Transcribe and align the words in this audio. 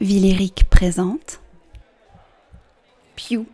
Villeric 0.00 0.68
présente. 0.70 1.40
Piou, 3.16 3.46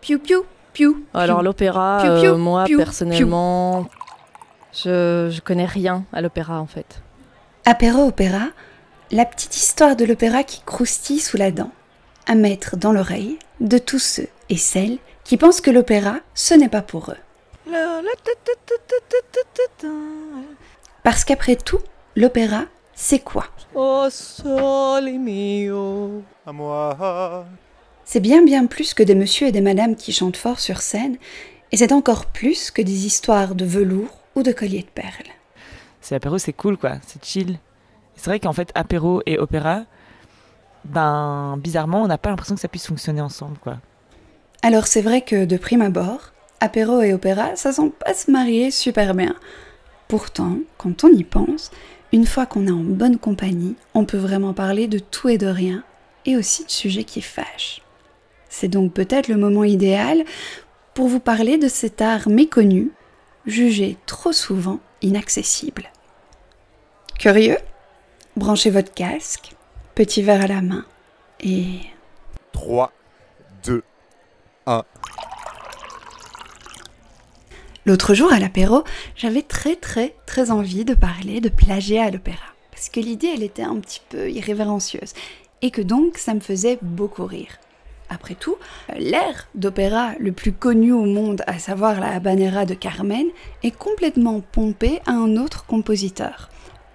piou, 0.00 0.18
piou, 0.20 0.46
piou. 0.72 1.04
Alors 1.12 1.42
l'opéra, 1.42 2.04
euh, 2.04 2.36
moi 2.36 2.64
piou, 2.64 2.78
personnellement, 2.78 3.88
je, 4.72 5.28
je 5.30 5.40
connais 5.40 5.66
rien 5.66 6.04
à 6.12 6.20
l'opéra 6.20 6.60
en 6.60 6.66
fait. 6.66 7.02
Apéro 7.64 8.06
opéra, 8.06 8.48
la 9.10 9.24
petite 9.24 9.56
histoire 9.56 9.96
de 9.96 10.04
l'opéra 10.04 10.44
qui 10.44 10.62
croustille 10.62 11.18
sous 11.18 11.36
la 11.36 11.50
dent, 11.50 11.72
à 12.26 12.34
mettre 12.36 12.76
dans 12.76 12.92
l'oreille 12.92 13.38
de 13.60 13.78
tous 13.78 13.98
ceux 13.98 14.28
et 14.48 14.56
celles 14.56 14.98
qui 15.24 15.36
pensent 15.36 15.60
que 15.60 15.70
l'opéra, 15.70 16.18
ce 16.34 16.54
n'est 16.54 16.68
pas 16.68 16.82
pour 16.82 17.10
eux. 17.10 17.72
Parce 21.02 21.24
qu'après 21.24 21.56
tout, 21.56 21.80
l'opéra, 22.16 22.64
c'est 22.94 23.18
quoi? 23.18 23.46
Oh 23.80 24.08
sole 24.10 25.20
mio. 25.20 26.24
À 26.44 26.50
moi. 26.50 27.46
C'est 28.04 28.18
bien 28.18 28.42
bien 28.42 28.66
plus 28.66 28.92
que 28.92 29.04
des 29.04 29.14
messieurs 29.14 29.46
et 29.46 29.52
des 29.52 29.60
madames 29.60 29.94
qui 29.94 30.10
chantent 30.10 30.36
fort 30.36 30.58
sur 30.58 30.80
scène, 30.80 31.16
et 31.70 31.76
c'est 31.76 31.92
encore 31.92 32.26
plus 32.26 32.72
que 32.72 32.82
des 32.82 33.06
histoires 33.06 33.54
de 33.54 33.64
velours 33.64 34.18
ou 34.34 34.42
de 34.42 34.50
colliers 34.50 34.82
de 34.82 34.88
perles. 35.00 35.30
C'est 36.00 36.16
apéro, 36.16 36.38
c'est 36.38 36.52
cool 36.54 36.76
quoi, 36.76 36.94
c'est 37.06 37.24
chill. 37.24 37.60
C'est 38.16 38.28
vrai 38.30 38.40
qu'en 38.40 38.52
fait, 38.52 38.72
apéro 38.74 39.22
et 39.26 39.38
opéra, 39.38 39.84
ben 40.84 41.56
bizarrement, 41.62 42.02
on 42.02 42.08
n'a 42.08 42.18
pas 42.18 42.30
l'impression 42.30 42.56
que 42.56 42.60
ça 42.60 42.66
puisse 42.66 42.88
fonctionner 42.88 43.20
ensemble 43.20 43.58
quoi. 43.58 43.76
Alors 44.62 44.88
c'est 44.88 45.02
vrai 45.02 45.20
que 45.20 45.44
de 45.44 45.56
prime 45.56 45.82
abord, 45.82 46.32
apéro 46.58 47.00
et 47.00 47.12
opéra, 47.12 47.54
ça 47.54 47.72
semble 47.72 47.92
pas 47.92 48.14
se 48.14 48.28
marier 48.28 48.72
super 48.72 49.14
bien. 49.14 49.36
Pourtant, 50.08 50.56
quand 50.78 51.04
on 51.04 51.12
y 51.12 51.22
pense, 51.22 51.70
une 52.12 52.26
fois 52.26 52.46
qu'on 52.46 52.66
est 52.66 52.72
en 52.72 52.82
bonne 52.82 53.18
compagnie, 53.18 53.76
on 53.94 54.04
peut 54.04 54.18
vraiment 54.18 54.54
parler 54.54 54.86
de 54.88 54.98
tout 54.98 55.28
et 55.28 55.38
de 55.38 55.46
rien, 55.46 55.84
et 56.24 56.36
aussi 56.36 56.64
de 56.64 56.70
sujets 56.70 57.04
qui 57.04 57.22
fâchent. 57.22 57.82
C'est 58.48 58.68
donc 58.68 58.92
peut-être 58.92 59.28
le 59.28 59.36
moment 59.36 59.64
idéal 59.64 60.24
pour 60.94 61.08
vous 61.08 61.20
parler 61.20 61.58
de 61.58 61.68
cet 61.68 62.00
art 62.00 62.28
méconnu, 62.28 62.92
jugé 63.46 63.96
trop 64.06 64.32
souvent 64.32 64.80
inaccessible. 65.02 65.90
Curieux? 67.18 67.58
Branchez 68.36 68.70
votre 68.70 68.92
casque, 68.92 69.52
petit 69.94 70.22
verre 70.22 70.42
à 70.42 70.46
la 70.46 70.60
main, 70.60 70.84
et 71.40 71.80
3, 72.52 72.92
2, 73.64 73.82
L'autre 77.88 78.12
jour 78.12 78.30
à 78.30 78.38
l'apéro, 78.38 78.84
j'avais 79.16 79.40
très 79.40 79.74
très 79.74 80.14
très 80.26 80.50
envie 80.50 80.84
de 80.84 80.92
parler 80.92 81.40
de 81.40 81.48
plagiat 81.48 82.04
à 82.04 82.10
l'opéra. 82.10 82.44
Parce 82.70 82.90
que 82.90 83.00
l'idée, 83.00 83.30
elle 83.34 83.42
était 83.42 83.62
un 83.62 83.76
petit 83.76 84.02
peu 84.10 84.30
irrévérencieuse. 84.30 85.14
Et 85.62 85.70
que 85.70 85.80
donc, 85.80 86.18
ça 86.18 86.34
me 86.34 86.40
faisait 86.40 86.78
beaucoup 86.82 87.24
rire. 87.24 87.56
Après 88.10 88.34
tout, 88.34 88.56
l'air 88.98 89.48
d'opéra 89.54 90.10
le 90.20 90.32
plus 90.32 90.52
connu 90.52 90.92
au 90.92 91.06
monde, 91.06 91.42
à 91.46 91.58
savoir 91.58 91.98
la 91.98 92.10
habanera 92.10 92.66
de 92.66 92.74
Carmen, 92.74 93.28
est 93.62 93.74
complètement 93.74 94.40
pompé 94.40 95.00
à 95.06 95.12
un 95.12 95.38
autre 95.38 95.64
compositeur. 95.64 96.50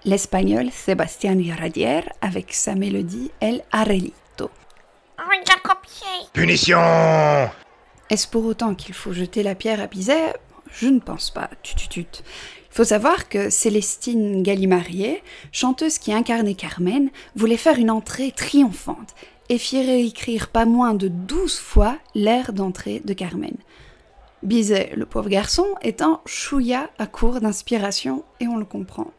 L'espagnol 0.05 0.69
Sebastián 0.71 1.39
Iradier 1.39 2.01
avec 2.21 2.53
sa 2.53 2.75
mélodie 2.75 3.31
El 3.41 3.63
Arelito. 3.71 4.51
Punition 6.33 7.49
Est-ce 8.11 8.27
pour 8.27 8.45
autant 8.45 8.75
qu'il 8.75 8.93
faut 8.93 9.11
jeter 9.11 9.41
la 9.41 9.55
pierre 9.55 9.81
à 9.81 9.87
Bizet? 9.87 10.33
Je 10.73 10.87
ne 10.87 10.99
pense 10.99 11.29
pas. 11.29 11.49
Tut, 11.61 11.75
tut, 11.75 11.87
tut. 11.87 12.23
Il 12.71 12.75
faut 12.75 12.83
savoir 12.83 13.29
que 13.29 13.51
Célestine 13.51 14.41
Gallimarié, 14.41 15.21
chanteuse 15.51 15.99
qui 15.99 16.11
incarnait 16.11 16.55
Carmen, 16.55 17.09
voulait 17.35 17.57
faire 17.57 17.77
une 17.77 17.91
entrée 17.91 18.31
triomphante 18.31 19.13
et 19.49 19.59
fit 19.59 19.85
réécrire 19.85 20.47
pas 20.47 20.65
moins 20.65 20.95
de 20.95 21.07
douze 21.07 21.59
fois 21.59 21.97
l'air 22.15 22.53
d'entrée 22.53 23.01
de 23.05 23.13
Carmen. 23.13 23.55
Bizet, 24.41 24.91
le 24.95 25.05
pauvre 25.05 25.29
garçon, 25.29 25.67
est 25.81 26.01
un 26.01 26.19
chouïa 26.25 26.89
à 26.97 27.05
court 27.05 27.39
d'inspiration 27.39 28.23
et 28.39 28.47
on 28.47 28.57
le 28.57 28.65
comprend. 28.65 29.11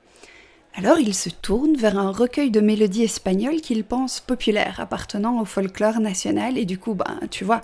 Alors 0.75 0.99
il 0.99 1.15
se 1.15 1.31
tourne 1.31 1.77
vers 1.77 1.97
un 1.97 2.11
recueil 2.11 2.51
de 2.51 2.61
mélodies 2.61 3.05
espagnoles 3.05 3.61
qu'il 3.61 3.85
pense 3.85 4.19
populaire, 4.19 4.81
appartenant 4.81 5.41
au 5.41 5.45
folklore 5.45 6.01
national, 6.01 6.59
et 6.59 6.65
du 6.65 6.79
coup, 6.79 6.95
ben, 6.95 7.21
tu 7.31 7.45
vois, 7.45 7.63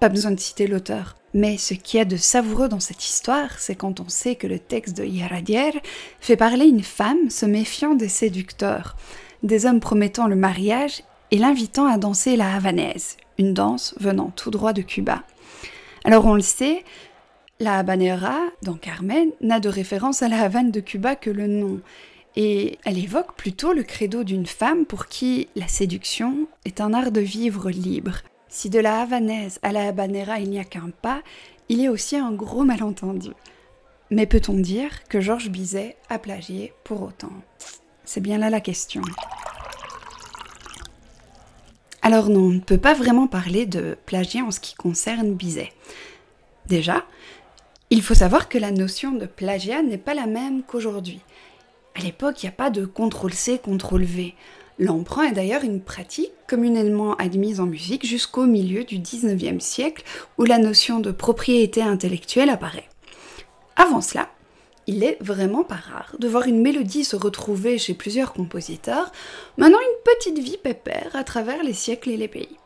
pas 0.00 0.08
besoin 0.08 0.30
de 0.30 0.40
citer 0.40 0.66
l'auteur. 0.66 1.16
Mais 1.36 1.58
ce 1.58 1.74
qui 1.74 1.98
est 1.98 2.06
de 2.06 2.16
savoureux 2.16 2.66
dans 2.66 2.80
cette 2.80 3.04
histoire, 3.04 3.58
c'est 3.58 3.74
quand 3.74 4.00
on 4.00 4.08
sait 4.08 4.36
que 4.36 4.46
le 4.46 4.58
texte 4.58 4.96
de 4.96 5.04
Iradier 5.04 5.82
fait 6.18 6.34
parler 6.34 6.64
une 6.64 6.82
femme 6.82 7.28
se 7.28 7.44
méfiant 7.44 7.94
des 7.94 8.08
séducteurs, 8.08 8.96
des 9.42 9.66
hommes 9.66 9.80
promettant 9.80 10.28
le 10.28 10.34
mariage 10.34 11.02
et 11.30 11.36
l'invitant 11.36 11.84
à 11.88 11.98
danser 11.98 12.36
la 12.36 12.54
havanaise, 12.54 13.18
une 13.36 13.52
danse 13.52 13.94
venant 14.00 14.32
tout 14.34 14.50
droit 14.50 14.72
de 14.72 14.80
Cuba. 14.80 15.24
Alors 16.04 16.24
on 16.24 16.36
le 16.36 16.40
sait, 16.40 16.84
la 17.60 17.76
habanera, 17.76 18.38
dans 18.62 18.76
Carmen, 18.76 19.28
n'a 19.42 19.60
de 19.60 19.68
référence 19.68 20.22
à 20.22 20.28
la 20.28 20.40
Havane 20.40 20.70
de 20.70 20.80
Cuba 20.80 21.16
que 21.16 21.28
le 21.28 21.48
nom, 21.48 21.80
et 22.36 22.78
elle 22.86 22.96
évoque 22.96 23.34
plutôt 23.36 23.74
le 23.74 23.82
credo 23.82 24.24
d'une 24.24 24.46
femme 24.46 24.86
pour 24.86 25.06
qui 25.06 25.48
la 25.54 25.68
séduction 25.68 26.48
est 26.64 26.80
un 26.80 26.94
art 26.94 27.12
de 27.12 27.20
vivre 27.20 27.70
libre. 27.70 28.22
Si 28.56 28.70
de 28.70 28.78
la 28.78 29.02
havanaise 29.02 29.58
à 29.60 29.70
la 29.70 29.86
habanera 29.86 30.40
il 30.40 30.48
n'y 30.48 30.58
a 30.58 30.64
qu'un 30.64 30.88
pas, 31.02 31.20
il 31.68 31.78
y 31.78 31.88
a 31.88 31.90
aussi 31.90 32.16
un 32.16 32.32
gros 32.32 32.64
malentendu. 32.64 33.32
Mais 34.08 34.24
peut-on 34.24 34.54
dire 34.54 35.06
que 35.08 35.20
Georges 35.20 35.50
Bizet 35.50 35.98
a 36.08 36.18
plagié 36.18 36.72
pour 36.82 37.02
autant? 37.02 37.32
C'est 38.06 38.22
bien 38.22 38.38
là 38.38 38.48
la 38.48 38.62
question. 38.62 39.02
Alors 42.00 42.30
non, 42.30 42.44
on 42.44 42.48
ne 42.48 42.60
peut 42.60 42.78
pas 42.78 42.94
vraiment 42.94 43.26
parler 43.26 43.66
de 43.66 43.98
plagiat 44.06 44.42
en 44.42 44.50
ce 44.50 44.60
qui 44.60 44.74
concerne 44.74 45.34
Bizet. 45.34 45.74
Déjà, 46.64 47.04
il 47.90 48.00
faut 48.00 48.14
savoir 48.14 48.48
que 48.48 48.56
la 48.56 48.70
notion 48.70 49.12
de 49.12 49.26
plagiat 49.26 49.82
n'est 49.82 49.98
pas 49.98 50.14
la 50.14 50.26
même 50.26 50.62
qu'aujourd'hui. 50.62 51.20
À 51.94 52.00
l'époque, 52.00 52.42
il 52.42 52.46
n'y 52.46 52.54
a 52.54 52.56
pas 52.56 52.70
de 52.70 52.86
contrôle-C, 52.86 53.58
contrôle-V. 53.58 54.34
L'emprunt 54.78 55.24
est 55.24 55.32
d'ailleurs 55.32 55.64
une 55.64 55.80
pratique 55.80 56.32
communément 56.46 57.14
admise 57.14 57.60
en 57.60 57.66
musique 57.66 58.04
jusqu'au 58.04 58.44
milieu 58.44 58.84
du 58.84 58.98
19e 58.98 59.60
siècle 59.60 60.04
où 60.36 60.44
la 60.44 60.58
notion 60.58 61.00
de 61.00 61.10
propriété 61.10 61.80
intellectuelle 61.80 62.50
apparaît. 62.50 62.88
Avant 63.76 64.02
cela, 64.02 64.28
il 64.86 65.02
est 65.02 65.16
vraiment 65.20 65.64
pas 65.64 65.76
rare 65.76 66.14
de 66.18 66.28
voir 66.28 66.46
une 66.46 66.60
mélodie 66.60 67.04
se 67.04 67.16
retrouver 67.16 67.78
chez 67.78 67.94
plusieurs 67.94 68.32
compositeurs, 68.32 69.12
menant 69.56 69.78
une 69.78 70.14
petite 70.14 70.38
vie 70.38 70.58
pépère 70.58 71.10
à 71.14 71.24
travers 71.24 71.64
les 71.64 71.72
siècles 71.72 72.10
et 72.10 72.16
les 72.16 72.28
pays. 72.28 72.56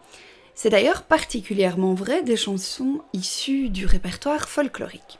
C'est 0.54 0.70
d'ailleurs 0.70 1.04
particulièrement 1.04 1.94
vrai 1.94 2.22
des 2.22 2.36
chansons 2.36 3.00
issues 3.12 3.70
du 3.70 3.86
répertoire 3.86 4.48
folklorique. 4.48 5.18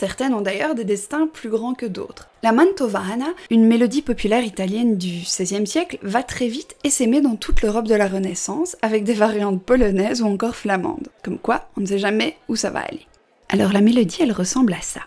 Certaines 0.00 0.32
ont 0.32 0.40
d'ailleurs 0.40 0.74
des 0.74 0.84
destins 0.84 1.26
plus 1.26 1.50
grands 1.50 1.74
que 1.74 1.84
d'autres. 1.84 2.30
La 2.42 2.52
mantovana, 2.52 3.26
une 3.50 3.66
mélodie 3.66 4.00
populaire 4.00 4.42
italienne 4.42 4.96
du 4.96 5.10
XVIe 5.24 5.66
siècle, 5.66 5.98
va 6.00 6.22
très 6.22 6.48
vite 6.48 6.74
et 6.84 6.88
s'aimer 6.88 7.20
dans 7.20 7.36
toute 7.36 7.60
l'Europe 7.60 7.86
de 7.86 7.94
la 7.94 8.08
Renaissance, 8.08 8.78
avec 8.80 9.04
des 9.04 9.12
variantes 9.12 9.62
polonaises 9.62 10.22
ou 10.22 10.26
encore 10.26 10.56
flamandes. 10.56 11.08
Comme 11.22 11.36
quoi, 11.38 11.68
on 11.76 11.82
ne 11.82 11.86
sait 11.86 11.98
jamais 11.98 12.38
où 12.48 12.56
ça 12.56 12.70
va 12.70 12.80
aller. 12.80 13.06
Alors 13.50 13.74
la 13.74 13.82
mélodie, 13.82 14.22
elle 14.22 14.32
ressemble 14.32 14.72
à 14.72 14.80
ça. 14.80 15.02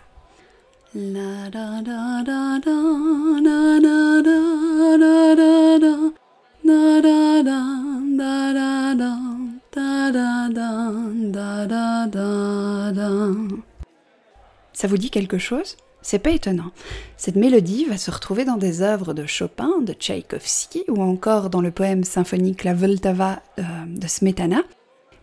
Ça 14.84 14.88
vous 14.88 14.98
dit 14.98 15.08
quelque 15.08 15.38
chose? 15.38 15.78
C'est 16.02 16.18
pas 16.18 16.32
étonnant. 16.32 16.70
Cette 17.16 17.36
mélodie 17.36 17.86
va 17.86 17.96
se 17.96 18.10
retrouver 18.10 18.44
dans 18.44 18.58
des 18.58 18.82
œuvres 18.82 19.14
de 19.14 19.24
Chopin, 19.24 19.80
de 19.80 19.94
Tchaïkovski 19.94 20.84
ou 20.88 21.02
encore 21.02 21.48
dans 21.48 21.62
le 21.62 21.70
poème 21.70 22.04
symphonique 22.04 22.64
La 22.64 22.74
Vltava 22.74 23.40
euh, 23.58 23.62
de 23.86 24.06
Smetana, 24.06 24.60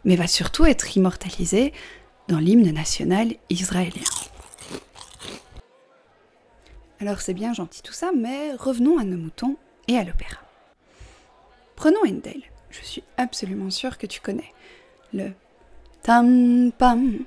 mais 0.04 0.16
va 0.16 0.26
surtout 0.26 0.66
être 0.66 0.98
immortalisée 0.98 1.74
dans 2.28 2.40
l'hymne 2.40 2.72
national 2.72 3.36
israélien. 3.52 4.02
Alors 7.00 7.22
c'est 7.22 7.36
bien 7.36 7.54
gentil 7.54 7.84
tout 7.84 7.94
ça, 7.94 8.10
mais 8.18 8.56
revenons 8.56 8.98
à 8.98 9.04
nos 9.04 9.18
moutons 9.18 9.58
et 9.88 9.96
à 9.96 10.04
l'opéra. 10.04 10.42
Prenons 11.76 12.02
Handel. 12.04 12.42
Je 12.72 12.82
suis 12.82 13.04
absolument 13.18 13.70
sûre 13.70 14.00
que 14.00 14.08
tu 14.08 14.22
connais. 14.22 14.56
Le 15.14 15.34
tam 16.02 16.72
pam 16.72 17.20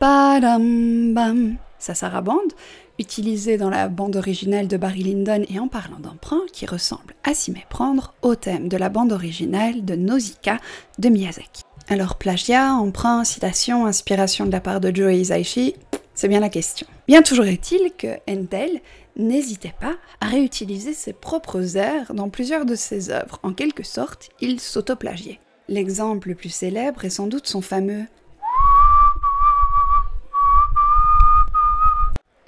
Padam 0.00 1.12
bam. 1.12 1.58
Sa 1.78 1.94
sarabande, 1.94 2.54
utilisée 2.98 3.58
dans 3.58 3.68
la 3.68 3.86
bande 3.88 4.16
originale 4.16 4.66
de 4.66 4.78
Barry 4.78 5.02
Lyndon 5.02 5.44
et 5.46 5.58
en 5.58 5.68
parlant 5.68 6.00
d'emprunt, 6.00 6.40
qui 6.54 6.64
ressemble 6.64 7.14
à 7.22 7.34
s'y 7.34 7.50
méprendre 7.50 8.14
au 8.22 8.34
thème 8.34 8.68
de 8.68 8.78
la 8.78 8.88
bande 8.88 9.12
originale 9.12 9.84
de 9.84 9.94
Nausicaa 9.96 10.56
de 10.98 11.10
Miyazaki. 11.10 11.64
Alors 11.90 12.16
plagiat, 12.16 12.72
emprunt, 12.72 13.24
citation, 13.24 13.84
inspiration 13.84 14.46
de 14.46 14.52
la 14.52 14.62
part 14.62 14.80
de 14.80 14.90
Joe 14.94 15.12
Hisaishi, 15.12 15.74
c'est 16.14 16.28
bien 16.28 16.40
la 16.40 16.48
question. 16.48 16.86
Bien 17.06 17.20
toujours 17.20 17.44
est-il 17.44 17.92
que 17.98 18.16
Handel 18.26 18.80
n'hésitait 19.16 19.74
pas 19.82 19.96
à 20.22 20.28
réutiliser 20.28 20.94
ses 20.94 21.12
propres 21.12 21.76
airs 21.76 22.14
dans 22.14 22.30
plusieurs 22.30 22.64
de 22.64 22.74
ses 22.74 23.10
œuvres. 23.10 23.38
En 23.42 23.52
quelque 23.52 23.82
sorte, 23.82 24.30
il 24.40 24.60
s'autoplagiait. 24.60 25.40
L'exemple 25.68 26.30
le 26.30 26.34
plus 26.36 26.48
célèbre 26.48 27.04
est 27.04 27.10
sans 27.10 27.26
doute 27.26 27.46
son 27.46 27.60
fameux 27.60 28.06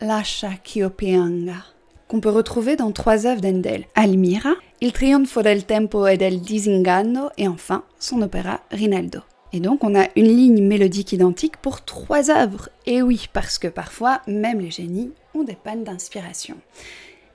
Lascia 0.03 0.51
ch'io 0.65 0.91
pianga, 0.91 1.65
qu'on 2.09 2.19
peut 2.19 2.29
retrouver 2.29 2.75
dans 2.75 2.91
trois 2.91 3.25
œuvres 3.25 3.41
d'Endel 3.41 3.85
Almira, 3.95 4.55
Il 4.81 4.93
trionfo 4.93 5.43
del 5.43 5.65
tempo 5.65 6.09
e 6.09 6.17
del 6.17 6.41
disinganno 6.41 7.31
et 7.39 7.47
enfin 7.47 7.85
son 8.01 8.21
opéra 8.21 8.63
Rinaldo. 8.73 9.21
Et 9.53 9.61
donc 9.61 9.85
on 9.85 9.95
a 9.95 10.09
une 10.17 10.27
ligne 10.27 10.61
mélodique 10.61 11.13
identique 11.13 11.57
pour 11.59 11.85
trois 11.85 12.33
œuvres. 12.33 12.69
Et 12.85 13.01
oui, 13.01 13.29
parce 13.33 13.59
que 13.59 13.69
parfois, 13.69 14.23
même 14.27 14.59
les 14.59 14.73
génies 14.73 15.13
ont 15.35 15.45
des 15.45 15.55
pannes 15.55 15.85
d'inspiration. 15.85 16.57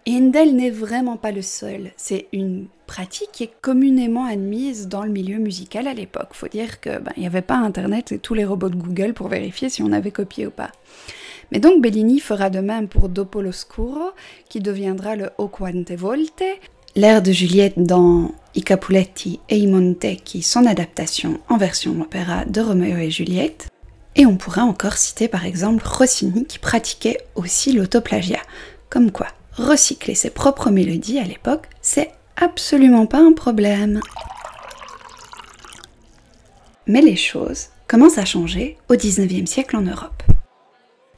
Et 0.06 0.18
Handel 0.18 0.54
n'est 0.54 0.70
vraiment 0.70 1.16
pas 1.16 1.32
le 1.32 1.42
seul. 1.42 1.92
C'est 1.96 2.28
une 2.34 2.68
pratique 2.86 3.30
qui 3.32 3.44
est 3.44 3.62
communément 3.62 4.26
admise 4.26 4.90
dans 4.90 5.04
le 5.04 5.12
milieu 5.12 5.38
musical 5.38 5.88
à 5.88 5.94
l'époque. 5.94 6.34
Faut 6.34 6.50
dire 6.50 6.82
que 6.82 7.00
ben, 7.00 7.14
il 7.16 7.22
n'y 7.22 7.28
avait 7.28 7.42
pas 7.42 7.56
Internet 7.56 8.12
et 8.12 8.20
tous 8.20 8.34
les 8.34 8.44
robots 8.44 8.70
de 8.70 8.76
Google 8.76 9.14
pour 9.14 9.30
vérifier 9.30 9.70
si 9.70 9.82
on 9.84 9.94
avait 9.94 10.12
copié 10.12 10.48
ou 10.48 10.52
pas. 10.52 10.72
Mais 11.52 11.60
donc 11.60 11.82
Bellini 11.82 12.20
fera 12.20 12.50
de 12.50 12.60
même 12.60 12.88
pour 12.88 13.10
Dopo 13.10 13.42
l'Oscuro, 13.42 14.12
qui 14.50 14.60
deviendra 14.60 15.16
le 15.16 15.30
O 15.38 15.48
Quante 15.48 15.92
Volte, 15.92 16.44
l'air 16.96 17.22
de 17.22 17.32
Juliette 17.32 17.78
dans 17.78 18.32
I 18.56 18.64
Capuletti 18.64 19.40
e 19.52 19.56
i 19.56 19.68
Montecchi, 19.68 20.42
son 20.42 20.66
adaptation 20.66 21.40
en 21.48 21.58
version 21.58 22.02
opéra 22.02 22.44
de 22.46 22.60
Roméo 22.60 22.98
et 22.98 23.12
Juliette. 23.12 23.68
Et 24.16 24.26
on 24.26 24.36
pourrait 24.36 24.62
encore 24.62 24.98
citer 24.98 25.28
par 25.28 25.46
exemple 25.46 25.86
Rossini 25.86 26.46
qui 26.46 26.58
pratiquait 26.58 27.20
aussi 27.36 27.72
l'autoplagiat. 27.72 28.42
Comme 28.90 29.12
quoi, 29.12 29.28
recycler 29.54 30.16
ses 30.16 30.32
propres 30.32 30.72
mélodies 30.72 31.20
à 31.20 31.24
l'époque, 31.24 31.68
c'est 31.82 32.12
absolument 32.36 33.06
pas 33.06 33.20
un 33.20 33.34
problème. 33.34 34.02
Mais 36.88 37.02
les 37.02 37.16
choses 37.16 37.68
commencent 37.88 38.18
à 38.18 38.26
changer 38.26 38.78
au 38.90 38.96
XIXe 38.96 39.50
siècle 39.50 39.76
en 39.76 39.82
Europe. 39.82 40.24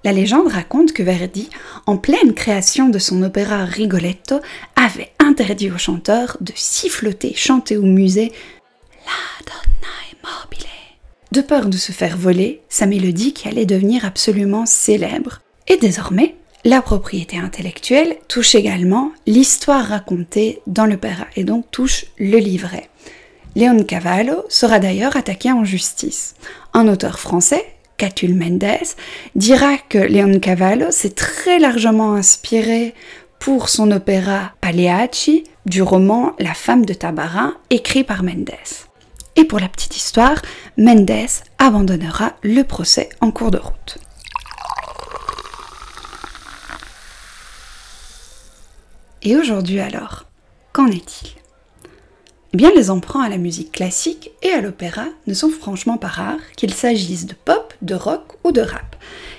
La 0.06 0.14
légende 0.14 0.48
raconte 0.48 0.94
que 0.94 1.04
Verdi, 1.04 1.50
en 1.86 1.98
pleine 1.98 2.34
création 2.34 2.88
de 2.88 3.00
son 3.00 3.22
opéra 3.22 3.66
Rigoletto, 3.66 4.40
avait 4.78 5.12
interdit 5.20 5.70
aux 5.70 5.78
chanteurs 5.78 6.38
de 6.40 6.54
siffloter, 6.56 7.34
chanter 7.36 7.76
au 7.76 7.84
musée 7.84 8.32
La 9.06 9.46
donna 9.46 9.94
immobile, 10.14 10.70
de 11.34 11.42
peur 11.42 11.66
de 11.66 11.76
se 11.76 11.92
faire 11.92 12.16
voler 12.16 12.62
sa 12.70 12.86
mélodie 12.86 13.34
qui 13.34 13.50
allait 13.50 13.66
devenir 13.66 14.06
absolument 14.06 14.66
célèbre. 14.66 15.42
Et 15.68 15.76
désormais, 15.76 16.36
la 16.64 16.82
propriété 16.82 17.38
intellectuelle 17.38 18.18
touche 18.30 18.56
également 18.56 19.12
l'histoire 19.28 19.86
racontée 19.86 20.62
dans 20.66 20.86
l'opéra 20.86 21.26
et 21.36 21.44
donc 21.44 21.70
touche 21.72 22.06
le 22.18 22.38
livret. 22.38 22.90
Léon 23.56 23.84
Cavallo 23.84 24.46
sera 24.48 24.80
d'ailleurs 24.80 25.18
attaqué 25.18 25.52
en 25.52 25.66
justice. 25.66 26.36
Un 26.74 26.88
auteur 26.88 27.20
français, 27.20 27.66
Catul 28.00 28.34
Mendes, 28.34 28.96
dira 29.36 29.78
que 29.78 29.98
Leon 29.98 30.40
Cavallo 30.40 30.90
s'est 30.90 31.10
très 31.10 31.60
largement 31.60 32.14
inspiré 32.14 32.96
pour 33.40 33.68
son 33.68 33.92
opéra 33.92 34.54
Pagliacci 34.62 35.44
du 35.66 35.82
roman 35.82 36.34
La 36.40 36.54
femme 36.54 36.86
de 36.86 36.94
Tabarin 36.94 37.58
écrit 37.70 38.06
par 38.06 38.24
Mendes. 38.24 38.54
Et 39.36 39.44
pour 39.44 39.60
la 39.60 39.68
petite 39.68 39.98
histoire, 39.98 40.42
Mendes 40.78 41.28
abandonnera 41.58 42.34
le 42.42 42.64
procès 42.64 43.10
en 43.20 43.32
cours 43.32 43.52
de 43.52 43.58
route. 43.58 43.98
Et 49.24 49.36
aujourd'hui 49.36 49.82
alors, 49.82 50.26
qu'en 50.72 50.88
est-il? 50.88 51.32
Eh 52.54 52.58
bien, 52.58 52.72
les 52.74 52.90
emprunts 52.90 53.24
à 53.24 53.30
la 53.30 53.38
musique 53.38 53.74
classique 53.74 54.32
et 54.42 54.52
à 54.52 54.62
l'opéra 54.62 55.06
ne 55.28 55.34
sont 55.34 55.50
franchement 55.50 55.98
pas 55.98 56.08
rares, 56.08 56.40
qu'il 56.56 56.74
s'agisse 56.74 57.26
de 57.26 57.36
pop, 57.36 57.69
de 57.82 57.96
rock 57.96 58.24
ou 58.44 58.52
de 58.52 58.62
rap. 58.62 58.96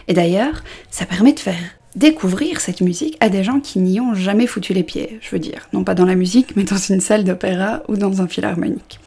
Et 0.09 0.15
d'ailleurs, 0.15 0.63
ça 0.91 1.07
permet 1.07 1.33
de 1.33 1.41
faire 1.41 1.55
découvrir 1.97 2.61
cette 2.61 2.81
musique 2.81 3.17
à 3.21 3.29
des 3.29 3.43
gens 3.45 3.61
qui 3.61 3.79
n'y 3.79 4.01
ont 4.01 4.15
jamais 4.15 4.47
foutu 4.47 4.73
les 4.73 4.85
pieds, 4.85 5.19
je 5.21 5.31
veux 5.31 5.39
dire. 5.39 5.69
Non 5.73 5.85
pas 5.85 5.95
dans 5.95 6.05
la 6.05 6.15
musique, 6.15 6.57
mais 6.57 6.65
dans 6.65 6.77
une 6.77 7.01
salle 7.01 7.25
d'opéra 7.25 7.83
ou 7.89 7.97
dans 7.97 8.23
un 8.23 8.29
philharmonique. 8.29 9.01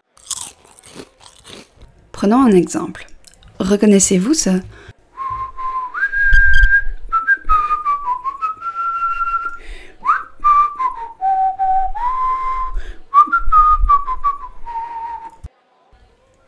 Prenons 2.11 2.41
un 2.41 2.51
exemple. 2.51 3.07
Reconnaissez-vous 3.59 4.33
ce 4.33 4.49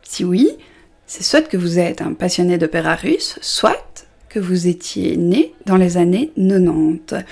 Si 0.02 0.24
oui, 0.24 0.56
c'est 1.06 1.22
soit 1.22 1.48
que 1.48 1.56
vous 1.56 1.78
êtes 1.78 2.02
un 2.02 2.12
passionné 2.12 2.58
d'opéra 2.58 2.94
russe, 2.94 3.38
soit 3.40 4.04
que 4.28 4.40
vous 4.40 4.66
étiez 4.66 5.16
né 5.16 5.54
dans 5.64 5.76
les 5.76 5.96
années 5.96 6.32
90. 6.36 7.24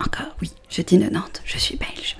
Encore, 0.00 0.34
oui, 0.40 0.50
je 0.68 0.82
dis 0.82 0.98
90, 0.98 1.42
je 1.44 1.58
suis 1.58 1.76
belge. 1.76 2.16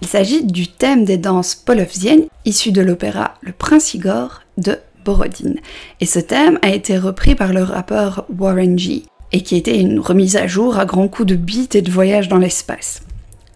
Il 0.00 0.08
s'agit 0.08 0.44
du 0.44 0.68
thème 0.68 1.04
des 1.04 1.18
danses 1.18 1.54
polovziennes 1.54 2.26
issu 2.44 2.72
de 2.72 2.80
l'opéra 2.80 3.34
Le 3.42 3.52
Prince 3.52 3.94
Igor 3.94 4.42
de 4.56 4.78
Borodine. 5.04 5.60
Et 6.00 6.06
ce 6.06 6.18
thème 6.18 6.58
a 6.62 6.70
été 6.70 6.98
repris 6.98 7.34
par 7.34 7.52
le 7.52 7.62
rappeur 7.62 8.24
Warren 8.36 8.78
G. 8.78 9.02
et 9.32 9.42
qui 9.42 9.56
était 9.56 9.78
une 9.78 10.00
remise 10.00 10.36
à 10.36 10.46
jour 10.46 10.78
à 10.78 10.86
grands 10.86 11.08
coups 11.08 11.28
de 11.28 11.36
beat 11.36 11.74
et 11.74 11.82
de 11.82 11.90
voyage 11.90 12.28
dans 12.28 12.38
l'espace. 12.38 13.02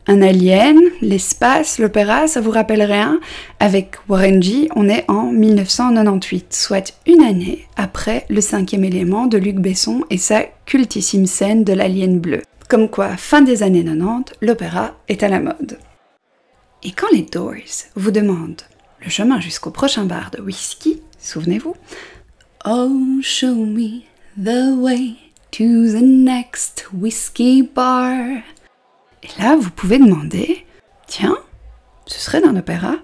Un 0.08 0.20
alien, 0.20 0.80
l'espace, 1.00 1.78
l'opéra, 1.78 2.26
ça 2.26 2.40
vous 2.40 2.50
rappelle 2.50 2.82
rien 2.82 3.20
Avec 3.60 3.94
Warren 4.08 4.42
G, 4.42 4.68
on 4.74 4.88
est 4.88 5.04
en 5.08 5.30
1998, 5.30 6.52
soit 6.52 6.92
une 7.06 7.22
année 7.22 7.68
après 7.76 8.26
le 8.28 8.40
cinquième 8.40 8.82
élément 8.82 9.26
de 9.26 9.38
Luc 9.38 9.56
Besson 9.56 10.02
et 10.10 10.18
sa 10.18 10.42
cultissime 10.66 11.26
scène 11.26 11.62
de 11.62 11.72
l'alien 11.72 12.18
bleu. 12.18 12.42
Comme 12.68 12.88
quoi, 12.88 13.16
fin 13.16 13.42
des 13.42 13.62
années 13.62 13.84
90, 13.84 14.34
l'opéra 14.40 14.96
est 15.08 15.22
à 15.22 15.28
la 15.28 15.38
mode. 15.38 15.78
Et 16.82 16.90
quand 16.90 17.10
les 17.12 17.22
Doors 17.22 17.54
vous 17.94 18.10
demandent 18.10 18.62
le 19.04 19.08
chemin 19.08 19.40
jusqu'au 19.40 19.70
prochain 19.70 20.04
bar 20.04 20.32
de 20.32 20.42
whisky, 20.42 21.00
souvenez-vous, 21.20 21.76
Oh, 22.64 23.20
show 23.22 23.54
me 23.54 24.02
the 24.36 24.76
way 24.76 25.16
to 25.52 25.90
the 25.92 26.02
next 26.02 26.86
whiskey 26.92 27.62
bar. 27.62 28.42
Et 29.22 29.42
là, 29.42 29.56
vous 29.56 29.70
pouvez 29.70 29.98
demander, 29.98 30.64
tiens, 31.06 31.38
ce 32.06 32.18
serait 32.18 32.40
d'un 32.40 32.56
opéra 32.56 32.96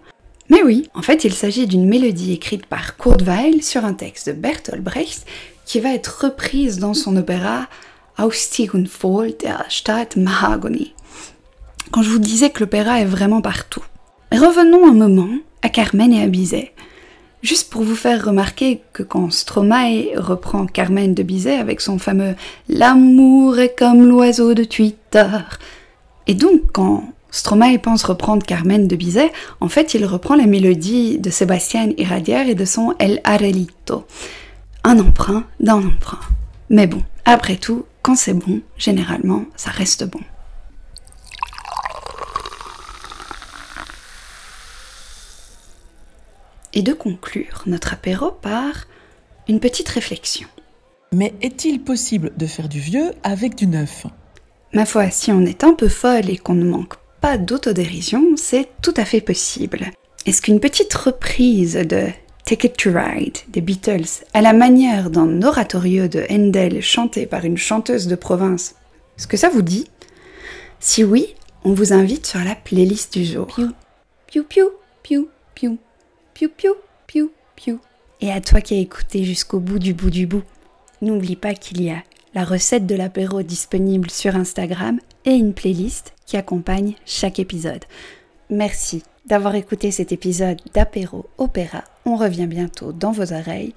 Mais 0.50 0.62
oui, 0.62 0.88
en 0.94 1.02
fait, 1.02 1.24
il 1.24 1.32
s'agit 1.32 1.66
d'une 1.66 1.88
mélodie 1.88 2.32
écrite 2.32 2.66
par 2.66 2.96
Kurt 2.96 3.22
Weill 3.22 3.62
sur 3.62 3.84
un 3.84 3.94
texte 3.94 4.28
de 4.28 4.32
Bertolt 4.32 4.82
Brecht 4.82 5.26
qui 5.64 5.80
va 5.80 5.94
être 5.94 6.24
reprise 6.24 6.78
dans 6.78 6.94
son 6.94 7.16
opéra 7.16 7.68
Ausstieg 8.18 8.70
Fall 8.88 9.34
der 9.38 9.64
Stadt 9.68 10.16
Mahagoni. 10.16 10.94
Quand 11.92 12.02
je 12.02 12.10
vous 12.10 12.18
disais 12.18 12.50
que 12.50 12.60
l'opéra 12.60 13.00
est 13.00 13.06
vraiment 13.06 13.40
partout. 13.40 13.84
Revenons 14.32 14.88
un 14.88 14.94
moment 14.94 15.30
à 15.62 15.68
Carmen 15.68 16.12
et 16.12 16.22
à 16.22 16.26
Bizet. 16.26 16.72
Juste 17.42 17.70
pour 17.70 17.82
vous 17.82 17.94
faire 17.94 18.24
remarquer 18.24 18.82
que 18.92 19.04
quand 19.04 19.30
Stromae 19.30 20.16
reprend 20.16 20.66
Carmen 20.66 21.14
de 21.14 21.22
Bizet 21.22 21.56
avec 21.56 21.80
son 21.80 21.98
fameux 21.98 22.34
L'amour 22.68 23.58
est 23.60 23.78
comme 23.78 24.08
l'oiseau 24.08 24.54
de 24.54 24.64
Twitter, 24.64 25.28
et 26.28 26.34
donc, 26.34 26.72
quand 26.72 27.04
Stromae 27.30 27.78
pense 27.78 28.04
reprendre 28.04 28.44
Carmen 28.44 28.86
de 28.86 28.96
Bizet, 28.96 29.32
en 29.60 29.68
fait, 29.68 29.94
il 29.94 30.04
reprend 30.04 30.34
la 30.34 30.46
mélodie 30.46 31.18
de 31.18 31.30
Sébastien 31.30 31.90
Iradier 31.96 32.50
et 32.50 32.54
de 32.54 32.64
son 32.66 32.94
El 32.98 33.20
Arelito. 33.24 34.06
Un 34.84 34.98
emprunt 34.98 35.44
d'un 35.58 35.78
emprunt. 35.78 36.20
Mais 36.68 36.86
bon, 36.86 37.02
après 37.24 37.56
tout, 37.56 37.86
quand 38.02 38.14
c'est 38.14 38.34
bon, 38.34 38.60
généralement, 38.76 39.46
ça 39.56 39.70
reste 39.70 40.04
bon. 40.04 40.20
Et 46.74 46.82
de 46.82 46.92
conclure 46.92 47.62
notre 47.64 47.94
apéro 47.94 48.30
par 48.30 48.86
une 49.48 49.60
petite 49.60 49.88
réflexion. 49.88 50.46
Mais 51.10 51.34
est-il 51.40 51.82
possible 51.82 52.32
de 52.36 52.46
faire 52.46 52.68
du 52.68 52.80
vieux 52.80 53.12
avec 53.22 53.54
du 53.54 53.66
neuf? 53.66 54.06
Ma 54.72 54.84
foi, 54.84 55.10
si 55.10 55.32
on 55.32 55.46
est 55.46 55.64
un 55.64 55.72
peu 55.72 55.88
folle 55.88 56.28
et 56.28 56.36
qu'on 56.36 56.54
ne 56.54 56.64
manque 56.64 56.94
pas 57.20 57.38
d'autodérision, 57.38 58.36
c'est 58.36 58.68
tout 58.82 58.94
à 58.96 59.04
fait 59.04 59.20
possible. 59.20 59.90
Est-ce 60.26 60.42
qu'une 60.42 60.60
petite 60.60 60.92
reprise 60.92 61.74
de 61.74 62.06
Take 62.44 62.68
It 62.68 62.76
to 62.76 62.90
Ride 62.92 63.38
des 63.48 63.60
Beatles, 63.60 64.24
à 64.34 64.42
la 64.42 64.52
manière 64.52 65.10
d'un 65.10 65.42
oratorio 65.42 66.06
de 66.08 66.24
Handel 66.30 66.82
chanté 66.82 67.26
par 67.26 67.44
une 67.44 67.56
chanteuse 67.56 68.06
de 68.08 68.14
province, 68.14 68.74
est-ce 69.16 69.26
que 69.26 69.36
ça 69.36 69.48
vous 69.48 69.62
dit? 69.62 69.88
Si 70.80 71.02
oui, 71.02 71.34
on 71.64 71.72
vous 71.72 71.92
invite 71.92 72.26
sur 72.26 72.40
la 72.40 72.54
playlist 72.54 73.12
du 73.12 73.24
jour. 73.24 73.46
Piu, 74.26 74.44
piu, 74.44 74.44
piu, 74.44 74.68
piu, 75.02 75.28
piu, 75.54 75.72
piu, 76.34 76.50
piu, 76.50 76.70
piu, 77.06 77.30
piu. 77.56 77.78
Et 78.20 78.30
à 78.30 78.40
toi 78.40 78.60
qui 78.60 78.74
as 78.74 78.80
écouté 78.80 79.24
jusqu'au 79.24 79.60
bout 79.60 79.78
du 79.78 79.94
bout 79.94 80.10
du 80.10 80.26
bout, 80.26 80.44
n'oublie 81.02 81.36
pas 81.36 81.54
qu'il 81.54 81.82
y 81.82 81.90
a 81.90 82.02
la 82.34 82.44
recette 82.44 82.86
de 82.86 82.94
l'apéro 82.94 83.42
disponible 83.42 84.10
sur 84.10 84.36
Instagram 84.36 85.00
et 85.24 85.32
une 85.32 85.54
playlist 85.54 86.14
qui 86.26 86.36
accompagne 86.36 86.94
chaque 87.06 87.38
épisode. 87.38 87.84
Merci 88.50 89.02
d'avoir 89.26 89.54
écouté 89.54 89.90
cet 89.90 90.12
épisode 90.12 90.60
d'Apéro 90.74 91.26
Opéra. 91.38 91.84
On 92.04 92.16
revient 92.16 92.46
bientôt 92.46 92.92
dans 92.92 93.12
vos 93.12 93.32
oreilles. 93.32 93.74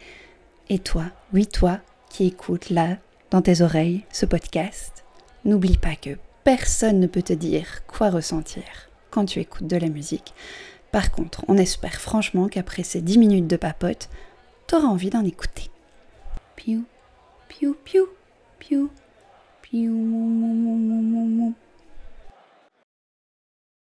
Et 0.69 0.79
toi, 0.79 1.05
oui 1.33 1.47
toi, 1.47 1.79
qui 2.09 2.27
écoutes 2.27 2.69
là, 2.69 2.97
dans 3.29 3.41
tes 3.41 3.61
oreilles, 3.61 4.03
ce 4.11 4.25
podcast, 4.25 5.03
n'oublie 5.45 5.77
pas 5.77 5.95
que 5.95 6.17
personne 6.43 6.99
ne 6.99 7.07
peut 7.07 7.21
te 7.21 7.33
dire 7.33 7.85
quoi 7.87 8.09
ressentir 8.09 8.63
quand 9.09 9.25
tu 9.25 9.39
écoutes 9.39 9.67
de 9.67 9.77
la 9.77 9.89
musique. 9.89 10.33
Par 10.91 11.11
contre, 11.11 11.43
on 11.47 11.57
espère 11.57 11.99
franchement 12.01 12.47
qu'après 12.47 12.83
ces 12.83 13.01
10 13.01 13.17
minutes 13.17 13.47
de 13.47 13.57
papote, 13.57 14.09
t'auras 14.67 14.87
envie 14.87 15.09
d'en 15.09 15.23
écouter. 15.23 15.69
Piou, 16.55 16.83
piou, 17.47 17.75
piou, 17.83 18.07
piou, 18.61 18.91
piou, 19.59 19.97